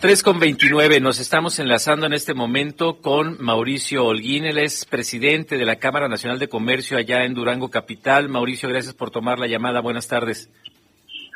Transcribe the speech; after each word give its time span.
3 0.00 0.22
con 0.22 0.40
29, 0.40 0.98
nos 1.00 1.18
estamos 1.18 1.58
enlazando 1.58 2.06
en 2.06 2.14
este 2.14 2.32
momento 2.32 3.02
con 3.02 3.36
Mauricio 3.38 4.06
Holguín, 4.06 4.46
él 4.46 4.56
es 4.56 4.86
presidente 4.86 5.58
de 5.58 5.66
la 5.66 5.76
Cámara 5.76 6.08
Nacional 6.08 6.38
de 6.38 6.48
Comercio 6.48 6.96
allá 6.96 7.24
en 7.26 7.34
Durango 7.34 7.68
Capital. 7.68 8.30
Mauricio, 8.30 8.70
gracias 8.70 8.94
por 8.94 9.10
tomar 9.10 9.38
la 9.38 9.46
llamada, 9.46 9.80
buenas 9.80 10.08
tardes. 10.08 10.48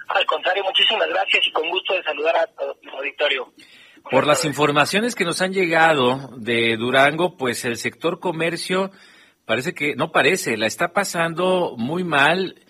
Al 0.09 0.25
contrario, 0.25 0.65
muchísimas 0.65 1.07
gracias 1.11 1.47
y 1.47 1.53
con 1.53 1.69
gusto 1.69 1.93
de 1.93 2.03
saludar 2.05 2.37
a 2.37 2.47
todo 2.47 2.75
el 2.81 2.89
auditorio. 2.89 3.53
Por 4.11 4.27
las 4.27 4.47
informaciones 4.47 5.15
que 5.15 5.27
nos 5.27 5.43
han 5.43 5.53
llegado 5.53 6.31
de 6.39 6.79
Durango, 6.79 7.37
pues 7.37 7.67
el 7.67 7.77
sector 7.77 8.19
comercio 8.19 8.91
parece 9.45 9.75
que, 9.75 9.95
no 9.95 10.11
parece, 10.11 10.57
la 10.57 10.67
está 10.67 10.95
pasando 10.95 11.75
muy 11.77 12.03
mal 12.03 12.64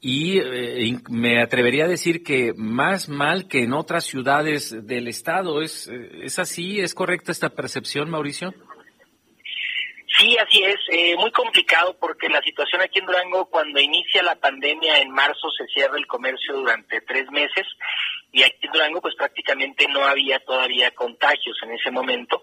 y 0.00 0.38
eh, 0.38 0.98
me 1.10 1.40
atrevería 1.40 1.84
a 1.84 1.88
decir 1.88 2.22
que 2.22 2.52
más 2.56 3.08
mal 3.08 3.48
que 3.48 3.64
en 3.64 3.72
otras 3.72 4.04
ciudades 4.04 4.86
del 4.86 5.08
estado. 5.08 5.60
¿Es, 5.60 5.88
eh, 5.88 6.20
¿es 6.22 6.38
así? 6.38 6.80
¿Es 6.80 6.94
correcta 6.94 7.32
esta 7.32 7.50
percepción, 7.50 8.08
Mauricio? 8.08 8.54
Sí, 10.18 10.36
así 10.38 10.62
es. 10.64 10.76
Eh, 10.90 11.16
muy 11.16 11.30
complicado 11.30 11.96
porque 12.00 12.28
la 12.28 12.40
situación 12.42 12.80
aquí 12.80 12.98
en 12.98 13.06
Durango, 13.06 13.46
cuando 13.46 13.80
inicia 13.80 14.22
la 14.22 14.36
pandemia 14.36 14.98
en 14.98 15.10
marzo, 15.10 15.48
se 15.56 15.66
cierra 15.66 15.96
el 15.96 16.06
comercio 16.06 16.56
durante 16.56 17.00
tres 17.02 17.30
meses 17.30 17.66
y 18.32 18.42
aquí 18.42 18.66
en 18.66 18.72
Durango 18.72 19.00
pues 19.00 19.14
prácticamente 19.16 19.86
no 19.88 20.02
había 20.04 20.40
todavía 20.40 20.90
contagios 20.92 21.56
en 21.62 21.72
ese 21.72 21.90
momento 21.90 22.40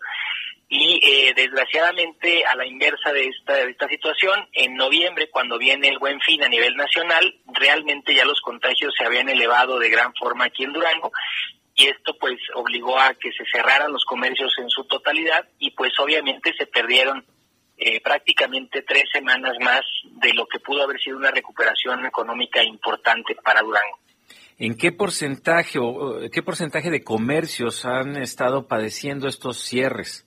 y 0.68 1.00
eh, 1.04 1.34
desgraciadamente 1.36 2.44
a 2.46 2.55
la 2.55 2.66
inversa 2.66 3.14
de 3.14 3.28
esta, 3.28 3.54
de 3.54 3.72
esta 3.72 3.88
situación, 3.88 4.48
en 4.54 4.76
noviembre 4.76 5.30
cuando 5.30 5.60
viene 5.60 5.90
el 5.90 6.00
buen 6.00 6.20
fin 6.22 6.44
a 6.44 6.50
nivel 6.50 6.76
nacional, 6.76 7.36
realmente 7.54 8.16
ya 8.16 8.26
los 8.26 8.41
contagios 8.41 8.94
se 8.98 9.05
habían 9.05 9.30
elevado 9.30 9.78
de 9.78 9.90
gran 9.90 10.14
forma 10.16 10.46
aquí 10.46 10.64
en 10.64 10.74
Durango 10.74 11.12
y 11.76 11.88
esto 11.88 12.18
pues 12.20 12.40
obligó 12.55 12.98
a 12.98 13.14
que 13.14 13.32
se 13.32 13.44
cerraran 13.52 13.91
los 13.91 14.05
comercios 14.05 14.54
en 14.58 14.70
su 14.70 14.86
totalidad 14.86 15.48
y 15.60 15.71
pues 15.71 15.91
obviamente 15.99 16.54
se 16.58 16.66
perdieron 16.66 17.24
eh, 17.77 18.02
prácticamente 18.02 18.82
tres 18.82 19.04
semanas 19.12 19.54
más 19.60 19.82
de 20.04 20.34
lo 20.34 20.48
que 20.48 20.60
pudo 20.60 20.84
haber 20.84 20.99
sido 20.99 21.18
una 21.18 21.32
recuperación 21.32 22.05
económica 22.05 22.63
importante 22.63 23.36
para 23.43 23.62
Durango. 23.62 23.99
¿En 24.58 24.77
qué 24.77 24.93
porcentaje 24.93 25.77
o 25.80 26.21
qué 26.32 26.41
porcentaje 26.41 26.90
de 26.90 27.04
comercios 27.04 27.84
han 27.86 28.16
estado 28.16 28.68
padeciendo 28.68 29.27
estos 29.27 29.58
cierres? 29.58 30.24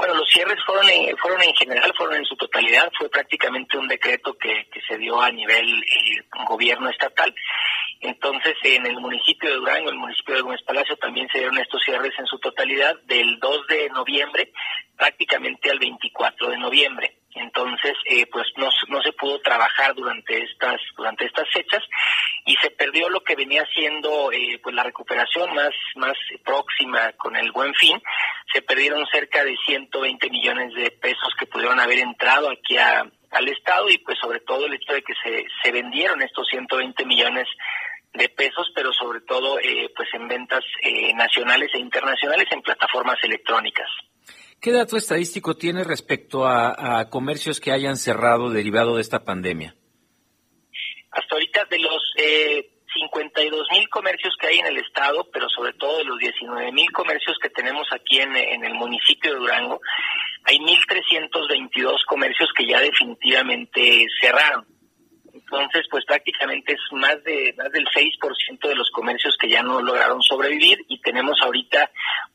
Bueno, 0.00 0.14
los 0.14 0.30
cierres 0.30 0.56
fueron 0.64 0.88
en, 0.88 1.14
fueron 1.18 1.42
en 1.42 1.52
general, 1.52 1.92
fueron 1.94 2.16
en 2.16 2.24
su 2.24 2.34
totalidad, 2.34 2.90
fue 2.96 3.10
prácticamente 3.10 3.76
un 3.76 3.86
decreto 3.86 4.32
que, 4.32 4.66
se 4.88 4.96
dio 4.96 5.20
a 5.20 5.30
nivel 5.30 5.82
eh, 5.82 6.24
gobierno 6.48 6.88
estatal. 6.88 7.34
Entonces, 8.00 8.56
en 8.62 8.86
el 8.86 8.98
municipio 8.98 9.50
de 9.50 9.56
Durango, 9.56 9.90
el 9.90 9.98
municipio 9.98 10.36
de 10.36 10.40
Gómez 10.40 10.62
Palacio, 10.62 10.96
también 10.96 11.28
se 11.30 11.40
dieron 11.40 11.58
estos 11.58 11.82
cierres 11.84 12.14
en 12.18 12.24
su 12.24 12.38
totalidad 12.38 12.98
del 13.02 13.38
2 13.40 13.66
de 13.66 13.90
noviembre 13.90 14.50
prácticamente 14.96 15.70
al 15.70 15.78
24 15.78 16.48
de 16.48 16.56
noviembre. 16.56 17.19
Entonces, 17.34 17.94
eh, 18.06 18.26
pues 18.26 18.46
no, 18.56 18.68
no 18.88 19.02
se 19.02 19.12
pudo 19.12 19.40
trabajar 19.40 19.94
durante 19.94 20.42
estas 20.42 20.80
durante 20.96 21.26
estas 21.26 21.48
fechas 21.52 21.82
y 22.44 22.56
se 22.56 22.70
perdió 22.70 23.08
lo 23.08 23.22
que 23.22 23.36
venía 23.36 23.64
siendo 23.72 24.32
eh, 24.32 24.58
pues 24.62 24.74
la 24.74 24.82
recuperación 24.82 25.54
más 25.54 25.70
más 25.94 26.16
próxima 26.44 27.12
con 27.12 27.36
el 27.36 27.52
Buen 27.52 27.74
Fin. 27.74 28.00
Se 28.52 28.62
perdieron 28.62 29.06
cerca 29.12 29.44
de 29.44 29.56
120 29.66 30.28
millones 30.30 30.74
de 30.74 30.90
pesos 30.90 31.32
que 31.38 31.46
pudieron 31.46 31.78
haber 31.78 31.98
entrado 31.98 32.50
aquí 32.50 32.76
al 32.76 33.48
estado 33.48 33.88
y 33.88 33.98
pues 33.98 34.18
sobre 34.18 34.40
todo 34.40 34.66
el 34.66 34.74
hecho 34.74 34.92
de 34.92 35.02
que 35.02 35.14
se 35.22 35.46
se 35.62 35.72
vendieron 35.72 36.20
estos 36.22 36.48
120 36.48 37.04
millones 37.04 37.46
de 38.12 38.28
pesos, 38.28 38.70
pero 38.74 38.92
sobre 38.92 39.20
todo 39.20 39.58
eh, 39.60 39.90
pues 39.94 40.08
en 40.14 40.26
ventas 40.28 40.64
eh, 40.82 41.12
nacionales 41.14 41.70
e 41.74 41.78
internacionales 41.78 42.46
en 42.50 42.62
plataformas 42.62 43.18
electrónicas. 43.22 43.88
¿Qué 44.60 44.72
dato 44.72 44.98
estadístico 44.98 45.56
tiene 45.56 45.84
respecto 45.84 46.46
a, 46.46 47.08
comercios 47.08 47.60
que 47.60 47.72
hayan 47.72 47.96
cerrado 47.96 48.50
derivado 48.50 48.96
de 48.96 49.00
esta 49.00 49.24
pandemia? 49.24 49.74
Hasta 51.12 51.34
ahorita 51.34 51.64
de 51.64 51.78
los 51.78 52.02
eh, 52.18 52.70
52 52.94 53.66
mil 53.70 53.88
comercios 53.88 54.34
que 54.38 54.48
hay 54.48 54.58
en 54.58 54.66
el 54.66 54.76
estado, 54.76 55.26
pero 55.32 55.48
sobre 55.48 55.72
todo 55.72 55.98
de 55.98 56.04
los 56.04 56.18
19 56.18 56.72
mil 56.72 56.90
comercios 56.92 57.38
que 57.42 57.48
tenemos 57.48 57.88
aquí 57.90 58.20
en, 58.20 58.36
en 58.36 58.64
el 58.64 58.74
municipio 58.74 59.32
de 59.32 59.38
Durango, 59.38 59.80
hay 60.44 60.58
1.322 60.58 62.04
comercios 62.06 62.50
que 62.54 62.66
ya 62.66 62.80
definitivamente 62.80 64.06
cerraron. 64.20 64.66
Entonces, 65.50 65.86
pues 65.90 66.04
prácticamente 66.04 66.74
es 66.74 66.80
más 66.92 67.22
de 67.24 67.52
más 67.58 67.72
del 67.72 67.84
6% 67.86 68.68
de 68.68 68.74
los 68.76 68.88
comercios 68.90 69.36
que 69.36 69.48
ya 69.48 69.62
no 69.62 69.82
lograron 69.82 70.22
sobrevivir 70.22 70.78
y 70.86 71.00
tenemos 71.00 71.40
ahorita 71.42 71.90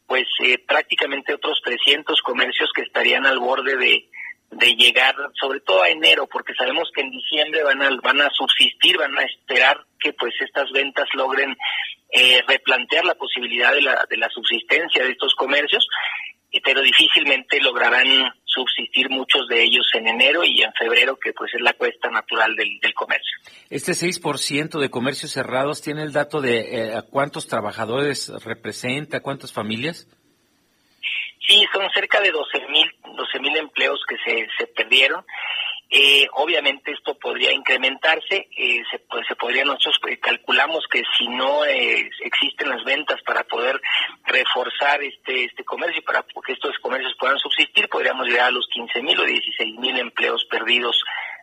pues 0.06 0.26
eh, 0.44 0.58
prácticamente 0.58 1.34
otros 1.34 1.62
300 1.64 2.22
comercios 2.22 2.70
que 2.76 2.82
estarían 2.82 3.26
al 3.26 3.40
borde 3.40 3.78
de, 3.78 4.10
de 4.52 4.76
llegar, 4.76 5.16
sobre 5.40 5.62
todo 5.62 5.82
a 5.82 5.90
enero, 5.90 6.28
porque 6.28 6.54
sabemos 6.56 6.92
que 6.94 7.02
en 7.02 7.12
diciembre 7.12 7.64
van 7.64 7.82
a 7.82 7.90
van 8.04 8.20
a 8.20 8.30
subsistir, 8.32 8.98
van 8.98 9.18
a 9.18 9.24
esperar 9.24 9.86
que 9.98 10.12
pues 10.12 10.34
estas 10.42 10.70
ventas 10.72 11.08
logren 11.14 11.56
eh, 12.12 12.42
replantear 12.46 13.06
la 13.06 13.16
posibilidad 13.16 13.72
de 13.74 13.82
la 13.82 14.06
de 14.10 14.18
la 14.18 14.30
subsistencia 14.30 15.06
de 15.06 15.12
estos 15.12 15.34
comercios, 15.36 15.88
pero 16.64 16.82
difícilmente 16.82 17.60
lograrán 17.62 18.08
subsistir 18.46 19.10
muchos 19.10 19.48
de 19.48 19.64
ellos 19.64 19.86
en 19.94 20.08
enero 20.08 20.44
y 20.44 20.62
en 20.62 20.72
febrero, 20.74 21.18
que 21.18 21.34
pues 21.34 21.54
es 21.54 21.62
la 21.62 21.74
cuesta 21.74 22.10
natural 22.10 22.56
del, 22.56 22.94
comercio. 22.94 23.38
Este 23.70 23.92
6% 23.92 24.80
de 24.80 24.90
comercios 24.90 25.32
cerrados 25.32 25.82
tiene 25.82 26.04
el 26.04 26.14
dato 26.14 26.42
de 26.42 26.60
eh, 26.60 27.02
cuántos 27.10 27.48
trabajadores 27.48 28.32
representa, 28.44 29.22
cuántas 29.22 29.52
familias. 29.52 30.08
Sí, 31.48 31.64
son 31.74 31.88
cerca 31.94 32.22
de 32.22 32.32
12 32.32 32.68
mil 32.70 32.92
12 33.16 33.40
mil 33.40 33.56
empleos 33.58 34.00
que 34.08 34.16
se, 34.26 34.48
se 34.58 34.68
perdieron 34.68 35.24
eh, 35.90 36.28
obviamente 36.34 36.92
esto 36.92 37.18
podría 37.18 37.52
incrementarse, 37.52 38.48
eh, 38.58 38.84
se, 38.90 39.00
pues, 39.00 39.26
se 39.28 39.36
podría, 39.36 39.64
nosotros 39.64 40.00
eh, 40.10 40.20
calculamos 40.20 40.84
que 40.92 41.04
si 41.18 41.28
no 41.28 41.64
eh, 41.64 42.10
existen 42.22 42.70
las 42.70 42.84
ventas 42.84 43.22
para 43.22 43.44
poder 43.44 43.80
reforzar 44.26 45.04
este 45.04 45.46
este 45.46 45.64
comercio, 45.64 46.04
para 46.04 46.24
puedan 47.26 47.40
subsistir, 47.40 47.90
podríamos 47.90 48.28
llegar 48.28 48.50
a 48.50 48.52
los 48.52 48.68
15 48.68 49.02
mil 49.02 49.20
o 49.20 49.26
16 49.26 49.80
mil 49.80 49.98
empleos 49.98 50.46
perdidos 50.46 50.96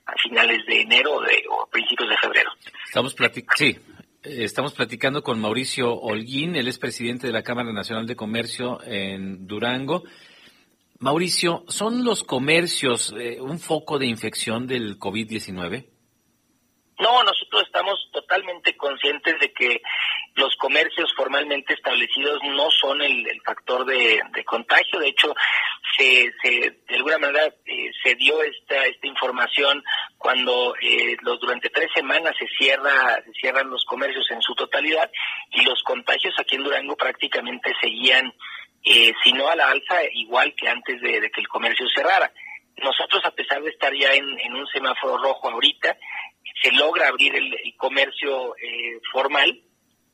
a 0.07 0.13
finales 0.13 0.65
de 0.65 0.83
enero 0.83 1.21
de, 1.23 1.43
o 1.51 1.67
principios 1.67 2.09
de 2.09 2.17
febrero. 2.19 2.53
Estamos 2.87 3.15
platicando, 3.15 3.57
sí, 3.57 3.77
Estamos 4.23 4.75
platicando 4.75 5.25
con 5.25 5.41
Mauricio 5.41 5.93
Holguín, 5.93 6.55
él 6.55 6.69
es 6.69 6.79
presidente 6.79 7.27
de 7.27 7.33
la 7.33 7.43
Cámara 7.43 7.73
Nacional 7.73 8.07
de 8.07 8.15
Comercio 8.15 8.79
en 8.85 9.49
Durango. 9.49 10.05
Mauricio, 11.01 11.65
¿son 11.67 12.05
los 12.05 12.23
comercios 12.23 13.13
eh, 13.19 13.41
un 13.41 13.59
foco 13.59 13.99
de 13.99 14.07
infección 14.07 14.69
del 14.69 15.01
COVID-19? 15.01 15.89
No, 17.01 17.25
nosotros 17.25 17.65
estamos 17.67 17.99
totalmente 18.13 18.77
conscientes 18.77 19.41
de 19.41 19.53
que 19.53 19.83
los 20.35 20.57
comercios 20.57 21.13
formalmente 21.15 21.75
establecidos 21.75 22.41
no 22.45 22.71
son 22.71 23.03
el, 23.03 23.27
factor 23.45 23.85
de, 23.85 24.21
contagio. 24.45 24.99
De 24.99 25.09
hecho, 25.09 25.35
se, 25.97 26.33
de 26.43 26.97
alguna 26.97 27.19
manera 27.19 27.47
eh, 27.67 27.91
se 28.03 28.15
dio 28.15 28.43
esta, 28.43 28.87
esta 28.87 29.07
información 29.07 29.83
cuando 30.19 30.75
eh, 30.81 31.17
los, 31.21 31.39
durante 31.41 31.69
tres 31.71 31.89
semanas 31.95 32.35
se, 32.39 32.47
cierra, 32.59 33.23
se 33.25 33.33
cierran 33.41 33.71
los 33.71 33.85
comercios 33.85 34.31
en 34.31 34.41
su 34.41 34.55
totalidad 34.55 35.11
y 35.51 35.63
los 35.65 35.83
contagios 35.83 36.35
aquí 36.39 36.57
en 36.57 36.65
Durango 36.65 36.97
prácticamente 36.97 37.73
seguían 37.81 38.33
eh, 38.85 39.13
sino 39.23 39.49
a 39.49 39.55
la 39.55 39.69
alza 39.69 40.03
igual 40.13 40.55
que 40.57 40.69
antes 40.69 41.01
de, 41.01 41.31
que 41.31 41.41
el 41.41 41.49
comercio 41.49 41.87
cerrara. 41.95 42.33
Nosotros, 42.79 43.25
a 43.25 43.31
pesar 43.31 43.63
de 43.63 43.71
estar 43.71 43.95
ya 43.95 44.13
en, 44.15 44.55
un 44.55 44.67
semáforo 44.69 45.19
rojo 45.19 45.51
ahorita, 45.51 45.97
se 46.61 46.73
logra 46.73 47.09
abrir 47.09 47.35
el, 47.37 47.55
comercio 47.77 48.57
eh, 48.57 48.99
formal 49.13 49.61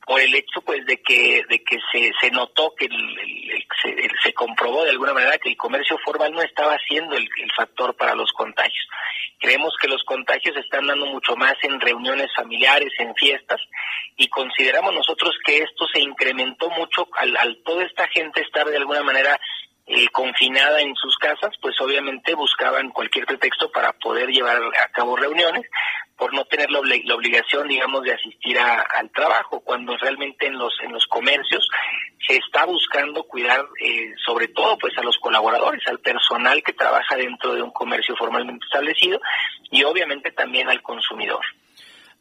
por 0.09 0.19
el 0.19 0.33
hecho 0.33 0.61
pues 0.61 0.83
de 0.87 0.99
que 1.03 1.43
de 1.47 1.63
que 1.63 1.77
se, 1.91 2.11
se 2.19 2.31
notó 2.31 2.73
que 2.75 2.89
se, 4.23 4.33
comprobó 4.33 4.83
de 4.83 4.89
alguna 4.89 5.13
manera 5.13 5.37
que 5.37 5.49
el 5.49 5.55
comercio 5.55 5.99
formal 6.03 6.31
no 6.33 6.41
estaba 6.41 6.75
siendo 6.87 7.15
el, 7.15 7.29
factor 7.55 7.95
para 7.95 8.15
los 8.15 8.31
contagios. 8.31 8.87
Creemos 9.37 9.71
que 9.79 9.87
los 9.87 10.03
contagios 10.05 10.55
se 10.55 10.61
están 10.61 10.87
dando 10.87 11.05
mucho 11.05 11.35
más 11.35 11.53
en 11.61 11.79
reuniones 11.79 12.31
familiares, 12.35 12.91
en 12.97 13.13
fiestas, 13.15 13.61
y 14.17 14.27
consideramos 14.29 14.95
nosotros 14.95 15.35
que 15.45 15.59
esto 15.59 15.85
se 15.93 15.99
incrementó 15.99 16.71
mucho 16.71 17.07
al, 17.13 17.37
al 17.37 17.61
toda 17.63 17.83
esta 17.83 18.07
gente 18.07 18.41
estar 18.41 18.65
de 18.65 18.77
alguna 18.77 19.03
manera 19.03 19.39
eh, 19.91 20.07
confinada 20.09 20.81
en 20.81 20.95
sus 20.95 21.17
casas, 21.17 21.51
pues 21.61 21.73
obviamente 21.81 22.33
buscaban 22.33 22.89
cualquier 22.89 23.25
pretexto 23.25 23.71
para 23.71 23.93
poder 23.93 24.29
llevar 24.29 24.57
a 24.57 24.87
cabo 24.89 25.15
reuniones 25.15 25.65
por 26.19 26.33
no 26.33 26.43
tener 26.45 26.69
la, 26.69 26.79
obligación, 26.79 27.69
digamos, 27.69 28.03
de 28.03 28.13
asistir 28.13 28.59
al 28.59 29.09
trabajo, 29.11 29.61
cuando 29.61 29.95
realmente 29.97 30.47
en 30.47 30.57
los 30.57 30.73
en 30.83 30.91
los 30.91 31.05
comercios 31.07 31.65
se 32.27 32.35
está 32.35 32.65
buscando 32.65 33.23
cuidar, 33.23 33.65
eh, 33.81 34.13
sobre 34.25 34.49
todo, 34.49 34.77
pues 34.77 34.95
a 34.97 35.01
los 35.01 35.17
colaboradores, 35.17 35.81
al 35.87 35.99
personal 35.99 36.61
que 36.61 36.73
trabaja 36.73 37.15
dentro 37.15 37.55
de 37.55 37.61
un 37.61 37.71
comercio 37.71 38.15
formalmente 38.17 38.65
establecido 38.65 39.21
y 39.71 39.83
obviamente 39.83 40.31
también 40.31 40.69
al 40.69 40.81
consumidor. 40.81 41.39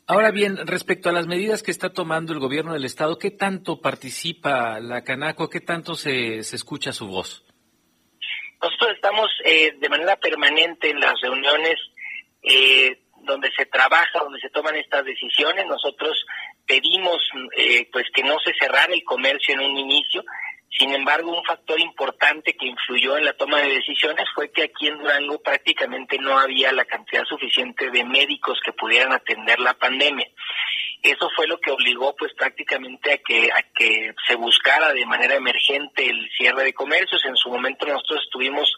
Ahora 0.07 0.31
bien, 0.31 0.67
respecto 0.67 1.09
a 1.09 1.13
las 1.13 1.27
medidas 1.27 1.63
que 1.65 1.73
está 1.73 1.93
tomando 1.93 2.33
el 2.33 2.39
gobierno 2.39 2.73
del 2.73 2.85
Estado, 2.85 3.19
¿qué 3.19 3.33
tanto 3.33 3.81
participa 3.81 4.79
la 4.81 5.03
Canaco? 5.03 5.51
¿Qué 5.51 5.61
tanto 5.61 5.97
se, 5.97 6.45
se 6.45 6.57
escucha 6.57 6.93
su 6.93 7.09
voz? 7.09 7.45
Nosotros 8.63 8.93
estamos 8.95 9.29
eh, 9.45 9.75
de 9.79 9.89
manera 9.89 10.17
permanente 10.17 10.91
en 10.91 11.01
las 11.01 11.21
reuniones 11.21 11.77
eh, 12.43 12.99
donde 13.29 13.51
se 13.57 13.67
trabaja, 13.67 14.19
donde 14.21 14.41
se 14.41 14.51
toman 14.51 14.75
estas 14.77 15.05
decisiones. 15.05 15.67
Nosotros 15.67 16.25
pedimos 16.67 17.19
eh, 17.57 17.89
pues 17.93 18.07
que 18.13 18.23
no 18.23 18.39
se 18.41 18.53
cerrara 18.59 18.93
el 18.93 19.05
comercio 19.05 19.55
en 19.55 19.61
un 19.61 19.79
inicio. 19.79 20.25
Sin 20.71 20.93
embargo, 20.93 21.37
un 21.37 21.45
factor 21.45 21.81
importante 21.81 22.55
que 22.55 22.67
influyó 22.67 23.17
en 23.17 23.25
la 23.25 23.33
toma 23.33 23.59
de 23.59 23.75
decisiones 23.75 24.27
fue 24.35 24.51
que 24.51 24.65
aquí 24.65 24.89
en 24.89 24.99
Durango 24.99 25.41
prácticamente 25.41 26.19
no 26.19 26.39
había 26.39 26.73
la 26.73 26.85
cantidad 26.85 27.25
suficiente 27.25 27.91
de 27.91 28.05
médicos 28.05 28.59
que 28.65 28.73
pudieran 28.73 29.13
atender 29.13 29.59
la 29.61 29.75
pandemia. 29.75 30.29
Eso 31.03 31.31
fue 31.35 31.47
lo 31.47 31.59
que 31.59 31.71
obligó 31.71 32.15
pues 32.17 32.33
prácticamente 32.35 33.13
a 33.13 33.19
que 33.19 33.51
a 33.53 33.63
que 33.75 34.13
se 34.27 34.35
buscara 34.35 34.93
de 34.93 35.07
manera 35.07 35.37
emergente 35.37 36.09
el 36.09 36.29
cierre 36.37 36.65
de 36.65 36.75
comercios. 36.75 37.25
En 37.25 37.37
su 37.37 37.49
momento 37.49 37.87
nosotros 37.87 38.23
estuvimos 38.25 38.69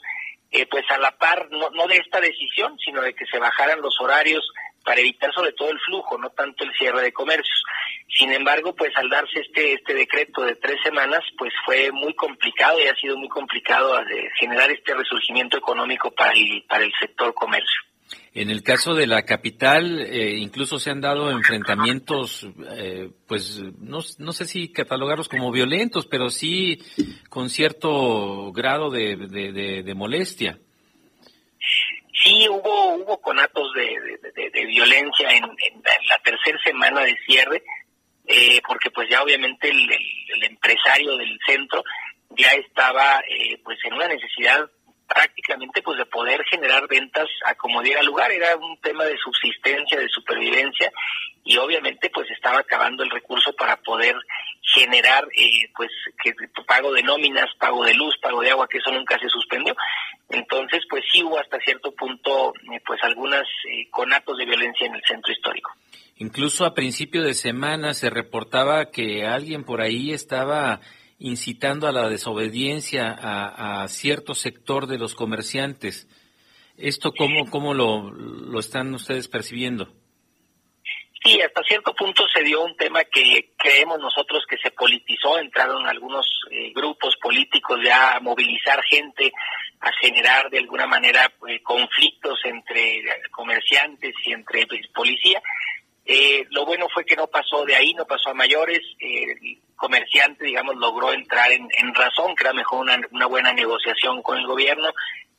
eh, 0.50 0.66
pues 0.66 0.84
a 0.90 0.98
la 0.98 1.16
par, 1.16 1.48
no, 1.50 1.70
no 1.70 1.86
de 1.86 1.96
esta 1.96 2.20
decisión, 2.20 2.76
sino 2.78 3.00
de 3.02 3.14
que 3.14 3.26
se 3.26 3.38
bajaran 3.38 3.80
los 3.80 3.94
horarios 4.00 4.44
para 4.84 5.00
evitar 5.00 5.32
sobre 5.32 5.52
todo 5.52 5.70
el 5.70 5.80
flujo, 5.80 6.18
no 6.18 6.30
tanto 6.30 6.64
el 6.64 6.72
cierre 6.72 7.02
de 7.02 7.12
comercios. 7.12 7.62
Sin 8.08 8.32
embargo, 8.32 8.74
pues 8.74 8.96
al 8.96 9.08
darse 9.08 9.40
este 9.40 9.74
este 9.74 9.94
decreto 9.94 10.42
de 10.42 10.56
tres 10.56 10.78
semanas, 10.82 11.22
pues 11.38 11.52
fue 11.64 11.92
muy 11.92 12.14
complicado 12.14 12.80
y 12.80 12.88
ha 12.88 12.94
sido 12.96 13.16
muy 13.16 13.28
complicado 13.28 14.00
eh, 14.00 14.30
generar 14.38 14.70
este 14.70 14.94
resurgimiento 14.94 15.58
económico 15.58 16.10
para 16.10 16.32
el, 16.32 16.64
para 16.68 16.84
el 16.84 16.92
sector 16.98 17.32
comercio. 17.34 17.89
En 18.32 18.48
el 18.48 18.62
caso 18.62 18.94
de 18.94 19.08
la 19.08 19.22
capital, 19.22 20.00
eh, 20.00 20.36
incluso 20.36 20.78
se 20.78 20.90
han 20.90 21.00
dado 21.00 21.32
enfrentamientos, 21.32 22.46
eh, 22.76 23.10
pues 23.26 23.60
no, 23.80 23.98
no, 24.18 24.32
sé 24.32 24.44
si 24.44 24.72
catalogarlos 24.72 25.28
como 25.28 25.50
violentos, 25.50 26.06
pero 26.06 26.30
sí 26.30 26.80
con 27.28 27.50
cierto 27.50 28.52
grado 28.52 28.90
de, 28.90 29.92
molestia. 29.96 30.58
Sí, 32.22 32.46
hubo, 32.48 32.94
hubo 32.94 33.20
conatos 33.20 33.72
de, 33.74 34.64
violencia 34.66 35.28
en, 35.30 35.42
la 36.08 36.18
tercera 36.22 36.58
semana 36.62 37.00
de 37.00 37.16
cierre, 37.26 37.64
eh, 38.26 38.60
porque 38.66 38.90
pues 38.92 39.08
ya 39.10 39.22
obviamente 39.22 39.68
el, 39.68 39.90
el, 39.90 40.44
empresario 40.44 41.16
del 41.16 41.36
centro 41.44 41.82
ya 42.36 42.50
estaba 42.50 43.20
pues 43.64 43.78
en 43.84 43.94
una 43.94 44.06
necesidad 44.06 44.70
prácticamente 45.10 45.82
pues 45.82 45.98
de 45.98 46.06
poder 46.06 46.40
generar 46.44 46.86
ventas 46.86 47.28
a 47.44 47.56
como 47.56 47.82
diera 47.82 48.00
lugar, 48.02 48.30
era 48.30 48.54
un 48.56 48.78
tema 48.78 49.04
de 49.04 49.18
subsistencia, 49.18 49.98
de 49.98 50.08
supervivencia 50.08 50.92
y 51.44 51.56
obviamente 51.56 52.10
pues 52.14 52.30
estaba 52.30 52.60
acabando 52.60 53.02
el 53.02 53.10
recurso 53.10 53.52
para 53.54 53.76
poder 53.78 54.14
generar 54.62 55.26
eh, 55.36 55.68
pues 55.74 55.90
que 56.22 56.32
pago 56.64 56.92
de 56.92 57.02
nóminas, 57.02 57.48
pago 57.58 57.84
de 57.84 57.94
luz, 57.94 58.14
pago 58.22 58.40
de 58.40 58.50
agua, 58.50 58.68
que 58.70 58.78
eso 58.78 58.92
nunca 58.92 59.18
se 59.18 59.28
suspendió. 59.28 59.74
Entonces 60.28 60.82
pues 60.88 61.02
sí 61.12 61.24
hubo 61.24 61.40
hasta 61.40 61.58
cierto 61.58 61.90
punto 61.90 62.54
eh, 62.72 62.80
pues 62.86 63.02
algunas 63.02 63.42
eh, 63.68 63.88
conatos 63.90 64.38
de 64.38 64.46
violencia 64.46 64.86
en 64.86 64.94
el 64.94 65.02
centro 65.02 65.32
histórico. 65.32 65.72
Incluso 66.18 66.64
a 66.64 66.74
principio 66.74 67.24
de 67.24 67.34
semana 67.34 67.94
se 67.94 68.10
reportaba 68.10 68.92
que 68.92 69.26
alguien 69.26 69.64
por 69.64 69.80
ahí 69.80 70.12
estaba 70.12 70.80
incitando 71.20 71.86
a 71.86 71.92
la 71.92 72.08
desobediencia 72.08 73.16
a, 73.20 73.86
cierto 73.88 74.34
sector 74.34 74.88
de 74.88 74.98
los 74.98 75.14
comerciantes. 75.14 76.08
¿Esto 76.76 77.12
cómo, 77.12 77.48
cómo 77.50 77.74
lo, 77.74 78.10
lo 78.10 78.58
están 78.58 78.92
ustedes 78.94 79.28
percibiendo? 79.28 79.92
Sí, 81.22 81.38
hasta 81.42 81.62
cierto 81.64 81.94
punto 81.94 82.26
se 82.34 82.42
dio 82.42 82.64
un 82.64 82.74
tema 82.76 83.04
que 83.04 83.50
creemos 83.58 84.00
nosotros 84.00 84.42
que 84.48 84.56
se 84.56 84.70
politizó, 84.70 85.38
entraron 85.38 85.86
algunos 85.86 86.26
eh, 86.50 86.72
grupos 86.74 87.14
políticos 87.20 87.78
ya 87.84 88.16
a 88.16 88.20
movilizar 88.20 88.82
gente, 88.84 89.30
a 89.80 89.92
generar 90.00 90.48
de 90.48 90.58
alguna 90.58 90.86
manera 90.86 91.30
eh, 91.46 91.62
conflictos 91.62 92.38
entre 92.44 93.04
comerciantes 93.30 94.14
y 94.24 94.32
entre 94.32 94.66
pues, 94.66 94.80
policía. 94.94 95.42
Eh, 96.06 96.46
lo 96.50 96.64
bueno 96.64 96.88
fue 96.88 97.04
que 97.04 97.16
no 97.16 97.26
pasó 97.26 97.66
de 97.66 97.76
ahí, 97.76 97.92
no 97.92 98.06
pasó 98.06 98.30
a 98.30 98.34
mayores. 98.34 98.80
Comerciante, 99.80 100.44
digamos, 100.44 100.76
logró 100.76 101.12
entrar 101.12 101.50
en, 101.50 101.94
razón, 101.94 102.36
que 102.36 102.44
era 102.44 102.52
mejor 102.52 102.80
una, 102.80 103.00
una 103.12 103.26
buena 103.26 103.52
negociación 103.54 104.22
con 104.22 104.36
el 104.36 104.46
gobierno 104.46 104.92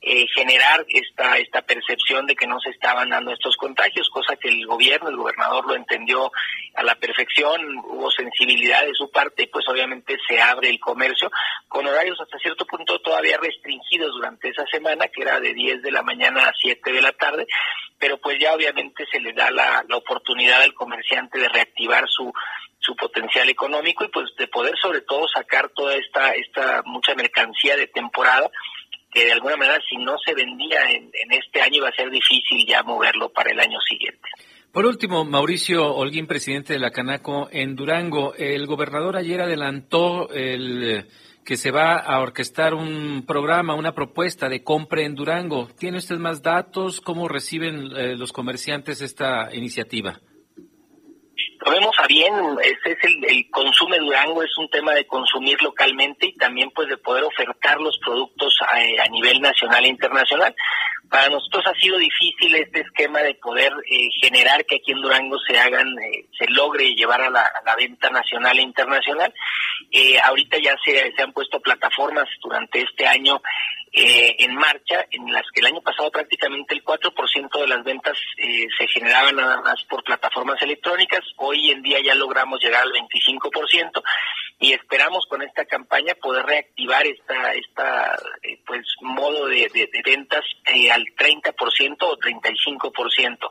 eh, 0.03 0.25
generar 0.33 0.83
esta 0.89 1.37
esta 1.37 1.61
percepción 1.61 2.25
de 2.25 2.35
que 2.35 2.47
no 2.47 2.59
se 2.59 2.71
estaban 2.71 3.11
dando 3.11 3.31
estos 3.31 3.55
contagios, 3.55 4.09
cosa 4.09 4.35
que 4.35 4.49
el 4.49 4.65
gobierno, 4.65 5.09
el 5.09 5.15
gobernador 5.15 5.67
lo 5.67 5.75
entendió 5.75 6.31
a 6.73 6.81
la 6.81 6.95
perfección, 6.95 7.61
hubo 7.85 8.09
sensibilidad 8.09 8.83
de 8.83 8.95
su 8.95 9.11
parte 9.11 9.43
y 9.43 9.47
pues 9.47 9.63
obviamente 9.67 10.17
se 10.27 10.41
abre 10.41 10.69
el 10.69 10.79
comercio 10.79 11.29
con 11.67 11.85
horarios 11.85 12.19
hasta 12.19 12.39
cierto 12.39 12.65
punto 12.65 12.99
todavía 12.99 13.37
restringidos 13.37 14.13
durante 14.13 14.49
esa 14.49 14.65
semana, 14.71 15.07
que 15.07 15.21
era 15.21 15.39
de 15.39 15.53
10 15.53 15.83
de 15.83 15.91
la 15.91 16.01
mañana 16.01 16.47
a 16.47 16.53
7 16.59 16.91
de 16.91 17.01
la 17.01 17.11
tarde, 17.11 17.45
pero 17.99 18.17
pues 18.17 18.39
ya 18.39 18.55
obviamente 18.55 19.05
se 19.11 19.19
le 19.19 19.33
da 19.33 19.51
la, 19.51 19.85
la 19.87 19.97
oportunidad 19.97 20.63
al 20.63 20.73
comerciante 20.73 21.37
de 21.37 21.47
reactivar 21.47 22.09
su 22.09 22.33
su 22.81 22.95
potencial 22.95 23.47
económico 23.47 24.03
y 24.03 24.09
pues 24.09 24.35
de 24.37 24.47
poder 24.47 24.73
sobre 24.81 25.01
todo 25.01 25.27
sacar 25.27 25.69
toda 25.69 25.95
esta 25.95 26.33
esta 26.33 26.81
mucha 26.85 27.13
mercancía 27.15 27.77
de 27.77 27.87
temporada 27.87 28.49
que 29.11 29.25
de 29.25 29.33
alguna 29.33 29.55
manera 29.55 29.79
si 29.87 29.97
no 29.97 30.17
se 30.25 30.33
vendía 30.33 30.79
en, 30.89 31.11
este 31.31 31.61
año 31.61 31.77
iba 31.77 31.89
a 31.89 31.95
ser 31.95 32.09
difícil 32.09 32.65
ya 32.67 32.81
moverlo 32.83 33.29
para 33.29 33.51
el 33.51 33.59
año 33.59 33.79
siguiente. 33.81 34.27
Por 34.71 34.85
último, 34.85 35.25
Mauricio 35.25 35.93
Holguín, 35.93 36.27
presidente 36.27 36.73
de 36.73 36.79
la 36.79 36.91
Canaco 36.91 37.49
en 37.51 37.75
Durango, 37.75 38.33
el 38.35 38.65
gobernador 38.67 39.17
ayer 39.17 39.41
adelantó 39.41 40.29
el 40.29 41.05
que 41.43 41.57
se 41.57 41.71
va 41.71 41.97
a 41.97 42.21
orquestar 42.21 42.73
un 42.73 43.25
programa, 43.25 43.73
una 43.75 43.93
propuesta 43.93 44.47
de 44.47 44.63
compra 44.63 45.01
en 45.01 45.15
Durango. 45.15 45.67
¿Tiene 45.77 45.97
usted 45.97 46.17
más 46.17 46.41
datos? 46.41 47.01
¿Cómo 47.01 47.27
reciben 47.27 47.91
eh, 47.95 48.15
los 48.15 48.31
comerciantes 48.31 49.01
esta 49.01 49.53
iniciativa? 49.53 50.21
Lo 51.63 51.71
vemos 51.71 51.95
a 51.99 52.07
bien, 52.07 52.33
ese 52.63 52.93
es 52.93 53.03
el, 53.03 53.23
el 53.25 53.49
consume 53.51 53.99
Durango, 53.99 54.41
es 54.41 54.57
un 54.57 54.67
tema 54.69 54.93
de 54.93 55.05
consumir 55.05 55.61
localmente 55.61 56.27
y 56.27 56.35
también 56.35 56.71
pues 56.71 56.89
de 56.89 56.97
poder 56.97 57.23
ofertar 57.23 57.79
los 57.79 57.97
productos 57.99 58.55
a, 58.67 59.09
nivel 59.09 59.39
nacional 59.41 59.85
e 59.85 59.89
internacional. 59.89 60.55
Para 61.09 61.29
nosotros 61.29 61.63
ha 61.67 61.79
sido 61.79 61.97
difícil 61.97 62.55
este 62.55 62.81
esquema 62.81 63.19
de 63.19 63.35
poder 63.35 63.71
eh, 63.91 64.07
generar 64.21 64.65
que 64.65 64.77
aquí 64.77 64.91
en 64.91 65.01
Durango 65.01 65.37
se 65.39 65.59
hagan, 65.59 65.87
eh, 65.99 66.25
se 66.37 66.47
logre 66.49 66.95
llevar 66.95 67.21
a 67.21 67.29
la, 67.29 67.75
venta 67.77 68.09
nacional 68.09 68.57
e 68.57 68.63
internacional. 68.63 69.33
Eh, 69.91 70.19
ahorita 70.19 70.57
ya 70.57 70.75
se, 70.83 71.13
se 71.13 71.21
han 71.21 71.33
puesto 71.33 71.59
plataformas 71.59 72.27
durante 72.41 72.81
este 72.81 73.05
año 73.05 73.39
eh, 73.93 74.35
en 74.39 74.55
marcha, 74.55 75.05
en 75.11 75.31
las 75.33 75.43
que 75.53 75.59
el 75.59 75.65
año 75.65 75.81
pasado 75.81 76.09
prácticamente 76.11 76.73
el 76.73 76.83
4% 76.83 77.59
de 77.59 77.67
las 77.67 77.83
ventas 77.83 78.17
eh, 78.37 78.67
se 78.77 78.87
generaban 78.87 79.35
nada 79.35 79.61
más 79.61 79.83
por 79.89 80.03
plataformas 80.03 80.61
electrónicas. 80.61 81.21
Hoy 81.37 81.71
en 81.71 81.81
día 81.81 81.99
ya 82.01 82.15
logramos 82.15 82.61
llegar 82.61 82.83
al 82.83 82.93
25% 82.93 84.01
y 84.59 84.71
esperamos 84.73 85.25
con 85.27 85.41
esta 85.41 85.65
campaña 85.65 86.13
poder 86.15 86.45
reactivar 86.45 87.05
esta 87.05 87.53
esta 87.53 88.15
eh, 88.43 88.59
pues 88.65 88.85
modo 89.01 89.47
de, 89.47 89.69
de, 89.73 89.89
de 89.91 90.01
ventas 90.05 90.45
al 90.91 91.05
30% 91.17 91.97
o 92.01 92.17
35%. 92.17 93.49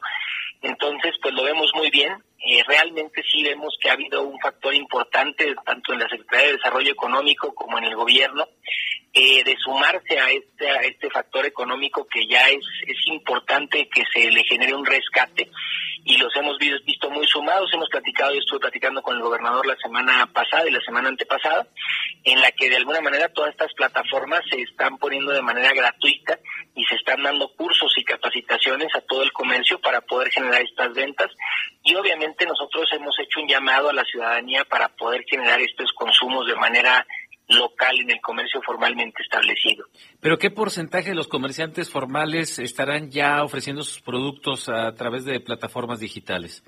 Entonces, 0.63 1.15
pues 1.23 1.35
lo 1.35 1.43
vemos 1.43 1.71
muy 1.75 1.91
bien. 1.91 2.13
Eh, 2.43 2.63
realmente 2.67 3.23
sí 3.31 3.43
vemos 3.43 3.77
que 3.81 3.91
ha 3.91 3.95
habido 3.95 4.23
un 4.23 4.39
factor 4.41 4.75
importante, 4.75 5.55
tanto 5.65 5.93
en 5.93 5.99
la 5.99 6.09
Secretaría 6.09 6.47
de 6.47 6.57
Desarrollo 6.57 6.93
Económico 6.93 7.55
como 7.55 7.77
en 7.79 7.85
el 7.85 7.95
gobierno, 7.95 8.49
eh, 9.13 9.43
de 9.45 9.57
sumarse 9.57 10.19
a 10.19 10.31
este, 10.31 10.71
a 10.71 10.83
este 10.83 11.11
factor 11.11 11.45
económico 11.45 12.07
que 12.07 12.27
ya 12.29 12.49
es, 12.49 12.65
es 12.87 13.07
importante 13.07 13.89
que 13.89 14.05
se 14.13 14.31
le 14.31 14.45
genere 14.45 14.75
un 14.75 14.87
rescate 14.87 15.51
y 16.05 16.17
los 16.17 16.35
hemos 16.37 16.59
visto 16.59 17.11
muy 17.11 17.27
sumados. 17.27 17.71
Hemos 17.73 17.89
platicado, 17.89 18.33
yo 18.33 18.41
estuve 18.41 18.61
platicando 18.61 19.03
con 19.03 19.17
el 19.17 19.23
gobernador 19.23 19.67
la 19.67 19.77
semana 19.77 20.27
pasada 20.33 20.69
y 20.69 20.73
la 20.73 20.81
semana 20.81 21.09
antepasada, 21.09 21.67
en 22.25 22.41
la 22.41 22.51
que 22.53 22.71
de 22.71 22.77
alguna 22.77 23.01
manera 23.01 23.29
todas 23.29 23.51
estas 23.51 23.73
plataformas 23.75 24.41
se 24.49 24.63
están 24.63 24.97
poniendo 24.99 25.33
de 25.33 25.43
manera 25.43 25.73
gratuita 25.73 26.39
y 26.75 26.85
se 26.85 26.95
están 26.97 27.23
dando 27.23 27.49
cursos 27.55 27.93
y 27.97 28.05
capacitaciones 28.05 28.89
a 28.95 29.01
todo 29.03 29.23
el 29.23 29.33
comercio 29.33 29.79
para 29.81 30.01
poder 30.01 30.31
generar 30.31 30.63
estas 30.63 30.93
ventas. 30.95 31.31
Y 31.83 31.95
obviamente 31.95 32.47
nosotros 32.47 32.89
hemos 32.93 33.19
hecho 33.19 33.41
un 33.41 33.49
llamado 33.49 33.91
a 33.91 33.95
la 33.95 34.05
ciudadanía 34.05 34.65
para 34.65 34.89
poder 34.89 35.25
generar 35.29 35.61
estos 35.61 35.93
consumos 35.93 36.47
de 36.47 36.57
manera 36.57 37.07
local 37.51 37.99
en 38.01 38.11
el 38.11 38.21
comercio 38.21 38.61
formalmente 38.63 39.23
establecido. 39.23 39.85
¿Pero 40.21 40.39
qué 40.39 40.51
porcentaje 40.51 41.11
de 41.11 41.15
los 41.15 41.29
comerciantes 41.29 41.91
formales 41.91 42.59
estarán 42.59 43.11
ya 43.11 43.43
ofreciendo 43.43 43.83
sus 43.83 44.01
productos 44.01 44.69
a 44.69 44.95
través 44.95 45.25
de 45.25 45.41
plataformas 45.41 46.01
digitales? 46.01 46.63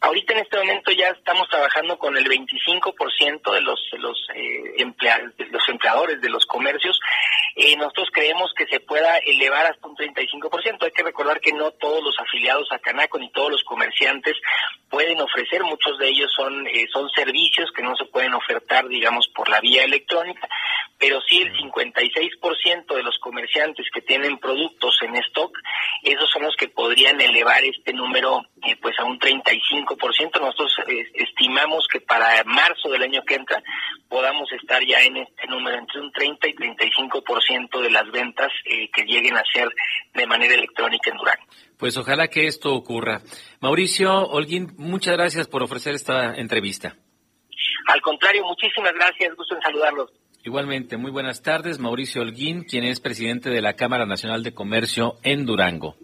Ahorita 0.00 0.32
en 0.32 0.40
este 0.40 0.56
momento 0.56 0.92
ya 0.92 1.08
estamos 1.08 1.48
trabajando 1.48 1.98
con 1.98 2.16
el 2.16 2.24
25% 2.24 3.52
de 3.52 3.60
los 3.60 3.80
de 3.90 3.98
los, 3.98 4.28
eh, 4.32 4.84
de 5.36 5.46
los 5.46 5.68
empleadores 5.68 6.20
de 6.20 6.28
los 6.28 6.46
comercios. 6.46 7.00
Eh, 7.56 7.76
nosotros 7.76 8.08
creemos 8.12 8.52
que 8.56 8.66
se 8.66 8.78
pueda 8.78 9.18
elevar 9.18 9.66
hasta 9.66 9.88
un 9.88 9.96
35%. 9.96 10.84
Hay 10.84 10.92
que 10.92 11.02
recordar 11.02 11.40
que 11.40 11.52
no 11.52 11.72
todos 11.72 12.02
los 12.04 12.16
afiliados 12.20 12.68
a 12.70 12.78
Canaco 12.78 13.18
ni 13.18 13.28
todos 13.32 13.50
los 13.50 13.64
comerciantes 13.64 14.36
pueden 14.88 15.20
ofrecer. 15.20 15.64
Muchos 15.64 15.98
de 15.98 16.08
ellos 16.08 16.32
son 16.32 16.66
eh, 16.68 16.86
son 16.92 17.10
servicios 17.10 17.72
que 17.74 17.82
no 17.82 17.96
se 17.96 18.04
pueden 18.04 18.34
ofertar, 18.34 18.86
digamos, 18.86 19.26
por 19.34 19.48
la 19.48 19.60
vía 19.60 19.82
electrónica 19.82 20.48
pero 20.98 21.20
sí 21.28 21.40
el 21.40 21.52
56% 21.54 22.94
de 22.94 23.02
los 23.02 23.18
comerciantes 23.18 23.86
que 23.92 24.00
tienen 24.02 24.38
productos 24.38 24.98
en 25.02 25.14
stock, 25.16 25.56
esos 26.02 26.28
son 26.30 26.42
los 26.42 26.56
que 26.56 26.68
podrían 26.68 27.20
elevar 27.20 27.64
este 27.64 27.92
número 27.92 28.42
eh, 28.66 28.76
pues 28.82 28.98
a 28.98 29.04
un 29.04 29.18
35%. 29.18 30.40
Nosotros 30.40 30.72
eh, 30.88 31.06
estimamos 31.14 31.86
que 31.90 32.00
para 32.00 32.42
marzo 32.44 32.88
del 32.88 33.02
año 33.02 33.22
que 33.24 33.36
entra 33.36 33.62
podamos 34.08 34.50
estar 34.52 34.84
ya 34.84 35.00
en 35.02 35.18
este 35.18 35.46
número 35.46 35.78
entre 35.78 36.00
un 36.00 36.10
30 36.10 36.48
y 36.48 36.54
35% 36.54 37.80
de 37.80 37.90
las 37.90 38.10
ventas 38.10 38.50
eh, 38.64 38.90
que 38.90 39.02
lleguen 39.04 39.36
a 39.36 39.44
ser 39.52 39.68
de 40.14 40.26
manera 40.26 40.54
electrónica 40.54 41.10
en 41.10 41.16
Durango. 41.16 41.44
Pues 41.78 41.96
ojalá 41.96 42.26
que 42.28 42.46
esto 42.46 42.74
ocurra. 42.74 43.20
Mauricio 43.60 44.26
Holguín, 44.26 44.74
muchas 44.76 45.16
gracias 45.16 45.46
por 45.46 45.62
ofrecer 45.62 45.94
esta 45.94 46.34
entrevista. 46.34 46.96
Al 47.86 48.00
contrario, 48.02 48.44
muchísimas 48.44 48.92
gracias, 48.92 49.34
gusto 49.36 49.54
en 49.54 49.62
saludarlos. 49.62 50.10
Igualmente, 50.48 50.96
muy 50.96 51.10
buenas 51.10 51.42
tardes. 51.42 51.78
Mauricio 51.78 52.22
Holguín, 52.22 52.64
quien 52.64 52.82
es 52.82 53.00
presidente 53.00 53.50
de 53.50 53.60
la 53.60 53.74
Cámara 53.74 54.06
Nacional 54.06 54.42
de 54.42 54.54
Comercio 54.54 55.16
en 55.22 55.44
Durango. 55.44 55.98